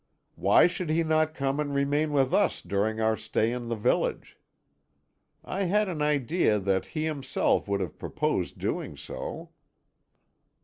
Why 0.33 0.65
should 0.65 0.89
he 0.89 1.03
not 1.03 1.35
come 1.35 1.59
and 1.59 1.75
remain 1.75 2.11
with 2.11 2.33
us 2.33 2.63
during 2.63 2.99
our 2.99 3.15
stay 3.15 3.51
in 3.51 3.67
the 3.67 3.75
village? 3.75 4.39
I 5.45 5.65
had 5.65 5.87
an 5.87 6.01
idea 6.01 6.57
that 6.57 6.87
he 6.97 7.05
himself 7.05 7.67
would 7.67 7.81
have 7.81 7.99
proposed 7.99 8.57
doing 8.57 8.97
so." 8.97 9.51